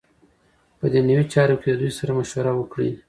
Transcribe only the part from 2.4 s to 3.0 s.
وکړی.